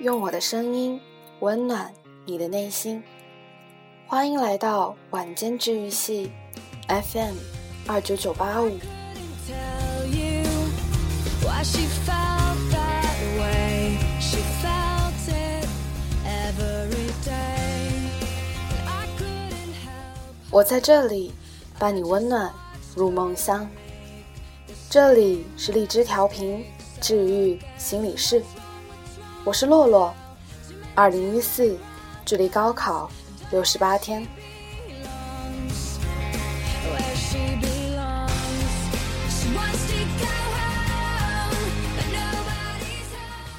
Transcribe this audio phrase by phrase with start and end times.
[0.00, 0.98] 用我的声音
[1.40, 1.92] 温暖
[2.24, 3.02] 你的内心，
[4.06, 6.32] 欢迎来到晚间治愈系
[6.88, 7.34] FM
[7.86, 8.70] 二九九八五。
[20.50, 21.30] 我在这里
[21.78, 22.50] 伴你温暖
[22.96, 23.68] 入梦乡。
[24.88, 26.64] 这里是荔枝调频
[27.02, 28.42] 治愈心理室。
[29.42, 30.14] 我是洛洛，
[30.94, 31.74] 二零一四，
[32.26, 33.10] 距离高考
[33.50, 34.26] 六十八天。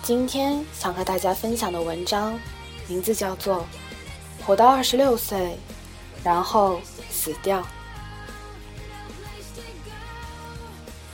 [0.04, 2.40] 今天想和大家分享的文章，
[2.88, 3.66] 名字叫做
[4.46, 5.58] 《活到二十六岁，
[6.24, 7.60] 然后死掉》。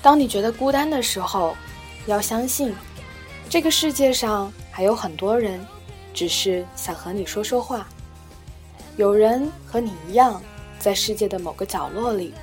[0.02, 1.56] 当你觉得孤单的时候，
[2.06, 2.76] 要相信。
[3.50, 5.66] 这个世界上还有很多人，
[6.14, 7.88] 只是想和你说说话。
[8.98, 10.42] 有人和你一样，
[10.80, 12.34] 在世界的某个角落里，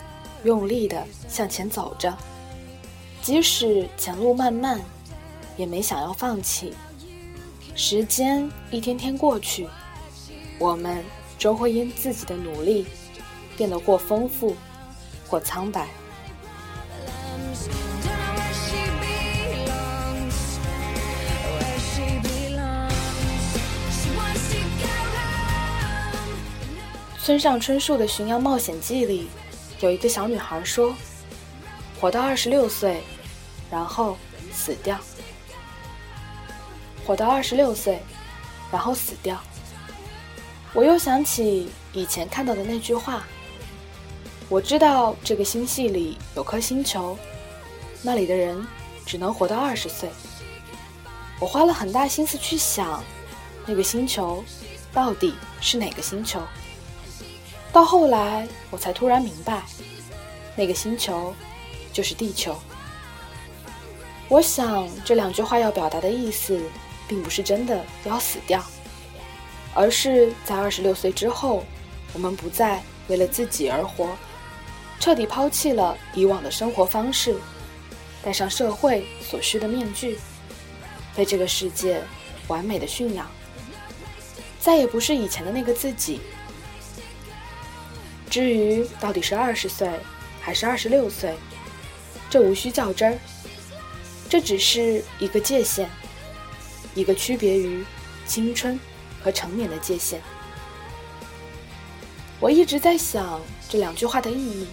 [0.44, 2.16] 用力的向前走着，
[3.20, 4.80] 即使前路漫漫，
[5.58, 6.72] 也没想要放弃。
[7.74, 9.68] 时间一天天过去，
[10.58, 11.04] 我们
[11.38, 12.86] 终会因自己的努力，
[13.58, 14.56] 变得或丰富，
[15.28, 15.86] 或苍白。
[27.24, 29.28] 村上春树的《巡洋冒险记》里，
[29.80, 30.94] 有一个小女孩说
[31.98, 33.02] ：“活到二十六岁，
[33.70, 34.18] 然后
[34.52, 34.98] 死掉。
[37.06, 37.98] 活到二十六岁，
[38.70, 39.40] 然后死掉。”
[40.74, 43.24] 我又想起以前看到的那句话
[44.50, 47.18] ：“我知道这个星系里有颗星球，
[48.02, 48.62] 那里的人
[49.06, 50.10] 只能活到二十岁。”
[51.40, 53.02] 我花了很大心思去想，
[53.64, 54.44] 那个星球
[54.92, 55.32] 到底
[55.62, 56.38] 是哪个星球。
[57.74, 59.64] 到后来，我才突然明白，
[60.54, 61.34] 那个星球
[61.92, 62.56] 就是地球。
[64.28, 66.62] 我想这两句话要表达的意思，
[67.08, 68.64] 并不是真的要死掉，
[69.74, 71.64] 而是在二十六岁之后，
[72.12, 74.16] 我们不再为了自己而活，
[75.00, 77.34] 彻底抛弃了以往的生活方式，
[78.22, 80.16] 戴上社会所需的面具，
[81.16, 82.00] 被这个世界
[82.46, 83.28] 完美的驯养，
[84.60, 86.20] 再也不是以前的那个自己。
[88.34, 89.88] 至于到底是二十岁
[90.40, 91.36] 还是二十六岁，
[92.28, 93.18] 这无需较真儿，
[94.28, 95.88] 这只是一个界限，
[96.96, 97.84] 一个区别于
[98.26, 98.76] 青春
[99.22, 100.20] 和成年的界限。
[102.40, 104.66] 我一直在想这两句话的意义。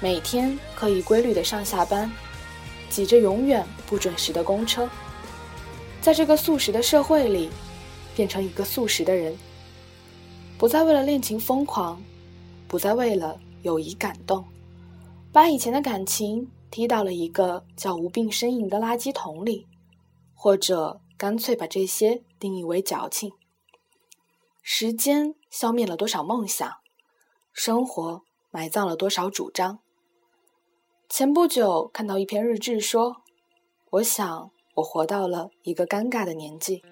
[0.00, 2.10] 每天可以规律的上下班，
[2.90, 4.90] 挤着永远不准时的公车，
[6.02, 7.48] 在这个速食的社会里，
[8.16, 9.38] 变成一个速食的人，
[10.58, 12.02] 不再为了恋情疯狂。
[12.74, 14.44] 不再为了友谊感动，
[15.32, 19.68] 把以前的感情踢到了一个叫无病呻吟的垃圾桶里，
[20.34, 23.30] 或者干脆把这些定义为矫情。
[24.60, 26.68] 时间消灭了多少梦想，
[27.52, 29.78] 生活埋葬了多少主张。
[31.08, 33.18] 前不久看到一篇日志说
[33.92, 36.82] ：“我想我活到了一个尴尬的年纪。”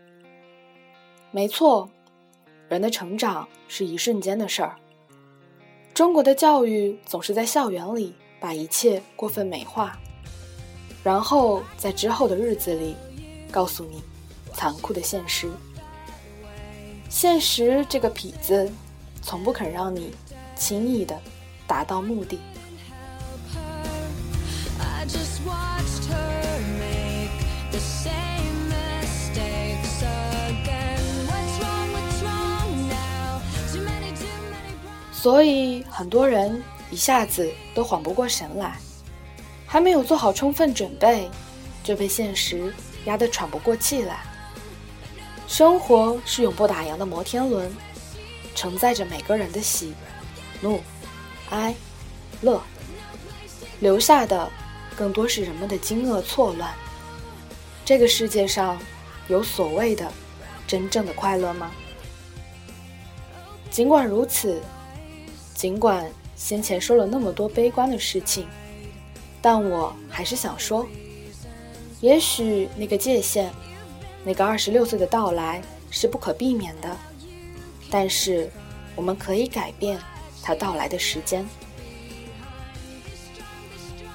[1.32, 1.90] 没错，
[2.68, 4.78] 人的成长是一瞬间的事儿。
[5.94, 9.98] 中国的教育总是在校园里把一切过分美化，
[11.04, 12.96] 然后在之后的日子里，
[13.50, 14.02] 告诉你
[14.54, 15.50] 残酷的现实。
[17.10, 18.72] 现实这个痞子，
[19.20, 20.14] 从不肯让你
[20.56, 21.20] 轻易的
[21.66, 22.38] 达到目的。
[35.22, 36.60] 所以很多人
[36.90, 38.76] 一下子都缓不过神来，
[39.64, 41.30] 还没有做好充分准备，
[41.84, 42.74] 就被现实
[43.04, 44.18] 压得喘不过气来。
[45.46, 47.72] 生活是永不打烊的摩天轮，
[48.56, 49.94] 承载着每个人的喜、
[50.60, 50.80] 怒、
[51.50, 51.72] 哀、
[52.40, 52.60] 乐，
[53.78, 54.50] 留下的
[54.96, 56.68] 更多是人们的惊愕错乱。
[57.84, 58.76] 这个世界上
[59.28, 60.12] 有所谓的
[60.66, 61.70] 真正的快乐吗？
[63.70, 64.60] 尽管如此。
[65.62, 68.48] 尽管先前说了那么多悲观的事情，
[69.40, 70.84] 但我还是想说，
[72.00, 73.48] 也许那个界限，
[74.24, 76.96] 那个二十六岁的到来是不可避免的，
[77.88, 78.50] 但是
[78.96, 80.00] 我们可以改变
[80.42, 81.48] 它到来的时间。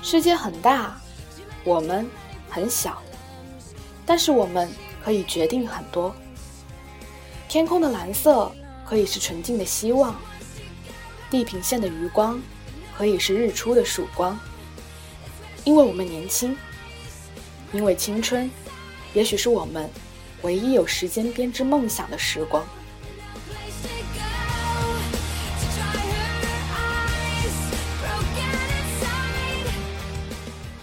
[0.02, 1.00] 世界很大，
[1.64, 2.06] 我们
[2.50, 3.02] 很小，
[4.06, 4.70] 但是我们
[5.02, 6.14] 可以决定很多。
[7.48, 8.52] 天空的蓝色
[8.86, 10.14] 可以是纯净的希望，
[11.30, 12.42] 地平线的余光
[12.98, 14.40] 可以是日出的曙光。
[15.64, 16.58] 因为我们年轻，
[17.74, 18.50] 因为青春，
[19.14, 19.90] 也许是我们
[20.42, 22.66] 唯一有时间编织梦想的时光。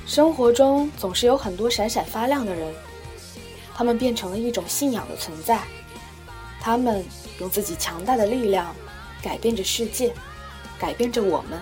[0.07, 2.73] 生活中总是有很多闪闪发亮的人，
[3.75, 5.63] 他们变成了一种信仰的存在。
[6.61, 7.05] 他们
[7.41, 8.73] 用自己强大的力量
[9.21, 10.15] 改变着世界，
[10.79, 11.61] 改变着我们。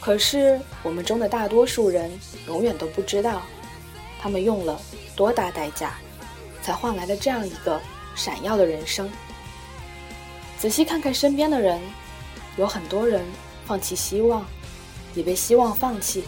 [0.00, 2.10] 可是我们中的大多数人
[2.46, 3.42] 永远都不知道，
[4.20, 4.80] 他们用了
[5.16, 5.94] 多大代价，
[6.62, 7.80] 才换来了这样一个
[8.14, 9.10] 闪耀的人生。
[10.58, 11.80] 仔细看看身边的人，
[12.56, 13.24] 有很多人
[13.66, 14.46] 放弃希望，
[15.14, 16.24] 也被希望放弃。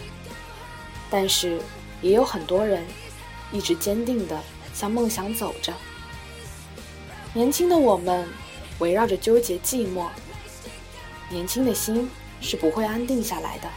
[1.09, 1.59] 但是，
[2.01, 2.85] 也有很多人
[3.51, 4.39] 一直坚定地
[4.73, 5.73] 向梦想走着。
[7.33, 8.27] 年轻的我们
[8.79, 10.07] 围绕着纠结寂寞，
[11.29, 12.09] 年轻的心
[12.41, 13.69] 是不会安定下来的，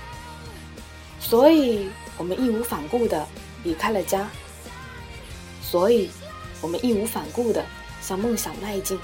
[1.21, 3.27] 所以我们义无反顾地
[3.63, 4.29] 离开了家，
[5.63, 6.11] 所以
[6.61, 7.65] 我们义无反顾地
[8.01, 8.99] 向梦想迈进。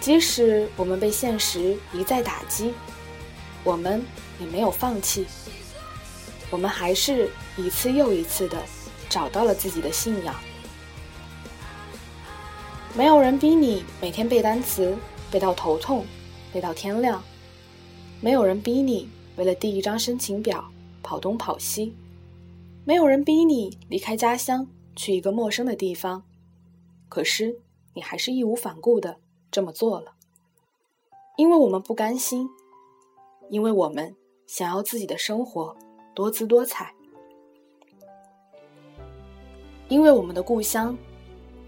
[0.00, 2.72] 即使我们被现实一再打击，
[3.64, 4.04] 我们
[4.38, 5.26] 也没有放弃。
[6.50, 8.56] 我们还是一次又一次的
[9.08, 10.34] 找到了自己的信仰。
[12.94, 14.96] 没有人逼你每天背单词，
[15.30, 16.06] 背到头痛，
[16.52, 17.20] 背到天亮；
[18.20, 20.64] 没有人逼你为了递一张申请表
[21.02, 21.92] 跑东跑西；
[22.84, 24.66] 没有人逼你离开家乡
[24.96, 26.22] 去一个陌生的地方。
[27.08, 27.58] 可是
[27.94, 29.16] 你还是义无反顾的
[29.50, 30.12] 这么做了，
[31.36, 32.48] 因为我们不甘心，
[33.50, 34.14] 因为我们
[34.46, 35.76] 想要自己的生活。
[36.14, 36.92] 多姿多彩，
[39.86, 40.98] 因为我们的故乡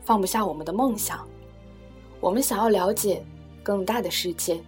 [0.03, 1.25] 放不下我们的梦想，
[2.21, 3.25] 我们想要了解
[3.63, 4.63] 更大的世界。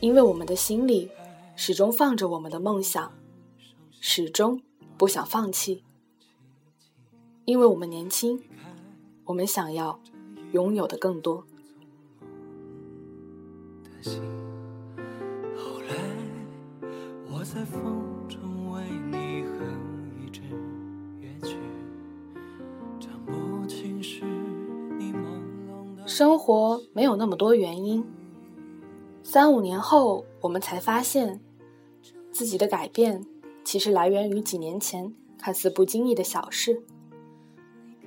[0.00, 1.10] 因为我们的心里
[1.56, 3.12] 始终放着我们的梦想，
[4.00, 4.60] 始终
[4.96, 5.82] 不想放弃。
[7.44, 8.42] 因为我们年轻，
[9.24, 9.98] 我们想要
[10.52, 11.44] 拥有的更多。
[15.56, 15.96] 后来，
[17.30, 18.15] 我在风。
[26.16, 28.02] 生活没有那么多原因。
[29.22, 31.38] 三五年后，我们才发现，
[32.32, 33.26] 自己的改变
[33.62, 36.82] 其实来源于几年前看似不经意的小事。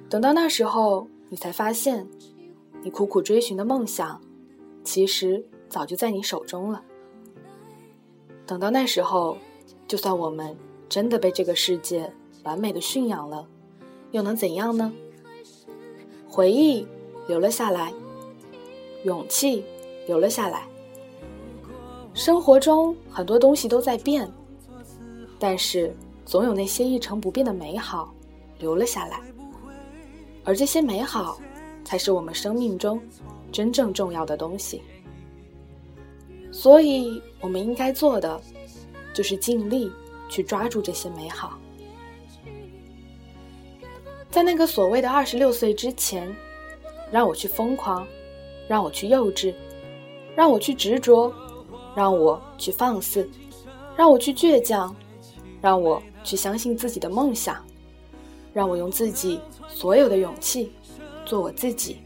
[0.10, 2.08] 等到那时候，你才发现，
[2.82, 4.20] 你苦苦追寻的梦想，
[4.84, 6.84] 其实早就在你手中了。
[8.48, 9.38] 等到那时候，
[9.88, 10.58] 就算我们
[10.90, 12.12] 真的被这个世界
[12.44, 13.48] 完美的驯养了，
[14.10, 14.92] 又能怎样呢？
[16.28, 16.88] 回忆。
[17.30, 17.94] 留了下来，
[19.04, 19.64] 勇气
[20.08, 20.68] 留了下来。
[22.16, 24.28] 生活中很多东西都在变，
[25.38, 25.96] 但是
[26.26, 28.12] 总有那些一成不变的美好
[28.58, 29.22] 留了下来，
[30.44, 31.40] 而这些美好
[31.86, 33.00] 才是我们生命中
[33.52, 34.82] 真正重要的东西。
[36.52, 38.42] 所以，我们应该做的
[39.14, 39.92] 就是尽力
[40.30, 41.60] 去抓住这些美好。
[44.32, 46.36] 在那个所谓的二十六岁之前。
[47.12, 48.08] 让我去疯狂，
[48.68, 49.54] 让我去幼稚，
[50.36, 51.34] 让我去执着，
[51.96, 53.30] 让我去放肆，
[53.96, 54.96] 让我去倔强，
[55.62, 57.64] 让我去相信自己的梦想，
[58.54, 60.72] 让我用自己所有的勇气
[61.26, 61.98] 做我自己，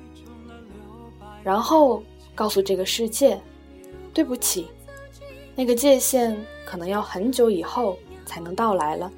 [1.43, 2.01] 然后
[2.33, 3.39] 告诉这个世界，
[4.13, 4.67] 对不起，
[5.55, 9.12] 那个界限可能要很久以后才能到来了。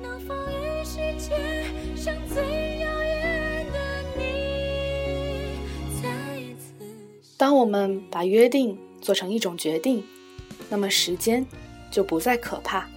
[0.00, 1.64] 能否与世界
[1.96, 2.51] 相最
[7.36, 10.04] 当我们把约定做成一种决定，
[10.68, 11.44] 那么时间
[11.90, 12.88] 就不再可怕。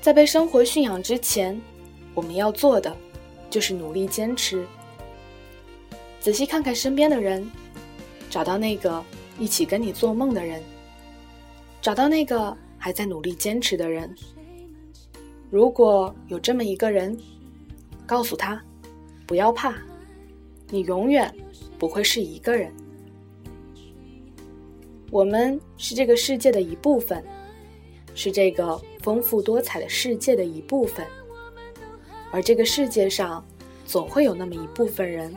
[0.00, 1.60] 在被生活驯养之前，
[2.14, 2.96] 我们要做的
[3.50, 4.64] 就是努力坚持。
[6.20, 7.50] 仔细看看身边的人，
[8.28, 9.02] 找到那个
[9.38, 10.62] 一起跟你做梦的人，
[11.82, 14.14] 找到那个还在努力坚持的人。
[15.50, 17.18] 如果有这么一个人，
[18.06, 18.62] 告诉他，
[19.26, 19.74] 不要怕，
[20.68, 21.34] 你永远
[21.78, 22.72] 不会是一个人。
[25.10, 27.24] 我们是这个世界的一部分，
[28.14, 31.04] 是这个丰富多彩的世界的一部分，
[32.30, 33.44] 而这个世界上
[33.84, 35.34] 总会有那么一部分人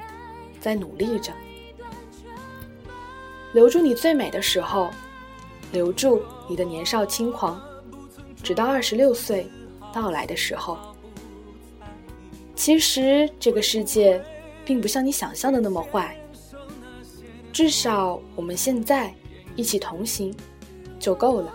[0.59, 1.33] 在努力着，
[3.51, 4.91] 留住你最美的时候，
[5.71, 7.59] 留住你的年少轻狂，
[8.43, 9.47] 直到二十六岁
[9.91, 10.77] 到来的时候。
[12.55, 14.23] 其实这个世界
[14.63, 16.15] 并不像你想象的那么坏，
[17.51, 19.11] 至少我们现在
[19.55, 20.33] 一起同行
[20.99, 21.53] 就够了。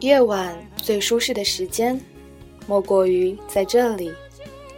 [0.00, 1.98] 夜晚最舒适的时间，
[2.72, 4.10] 莫过于在这里，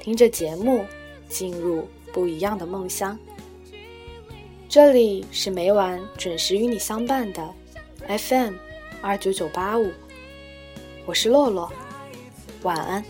[0.00, 0.84] 听着节目，
[1.28, 3.16] 进入不一样的梦乡。
[4.68, 7.54] 这里是每晚准时与你相伴的
[8.08, 8.54] FM
[9.00, 9.92] 二九九八五，
[11.06, 11.72] 我是洛洛，
[12.64, 13.04] 晚安。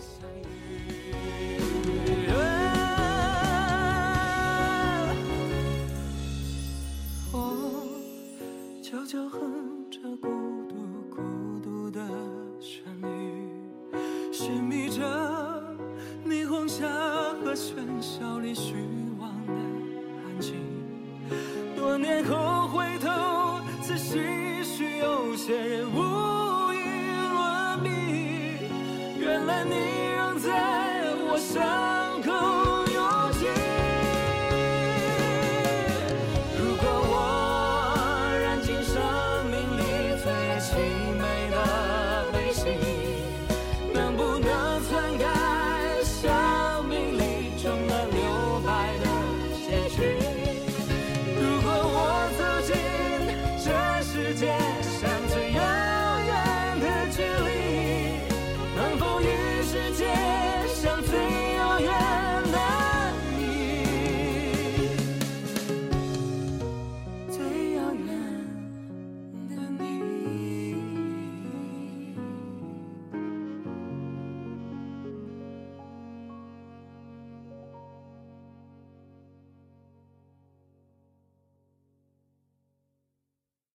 [17.55, 18.75] 喧嚣里虚
[19.17, 19.53] 妄的
[20.25, 20.55] 安静，
[21.73, 23.07] 多年后回头
[23.81, 24.19] 仔细，
[24.61, 26.77] 是有些人无以
[27.31, 27.89] 伦比。
[29.21, 29.71] 原来你
[30.17, 30.51] 仍在
[31.29, 31.94] 我身。